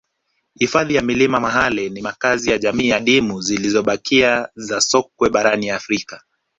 [0.55, 6.21] Hifadhi ya milima Mahale ni makazi ya jamii adimu zilizobakia za sokwe barani Afrika